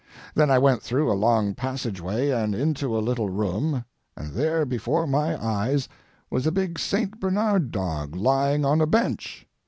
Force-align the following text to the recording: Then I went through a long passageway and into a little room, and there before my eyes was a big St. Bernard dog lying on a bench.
Then 0.33 0.49
I 0.49 0.57
went 0.57 0.81
through 0.81 1.11
a 1.11 1.13
long 1.13 1.53
passageway 1.53 2.31
and 2.31 2.55
into 2.55 2.97
a 2.97 3.05
little 3.05 3.29
room, 3.29 3.85
and 4.17 4.33
there 4.33 4.65
before 4.65 5.05
my 5.05 5.39
eyes 5.39 5.87
was 6.31 6.47
a 6.47 6.51
big 6.51 6.79
St. 6.79 7.19
Bernard 7.19 7.69
dog 7.71 8.15
lying 8.15 8.65
on 8.65 8.81
a 8.81 8.87
bench. 8.87 9.47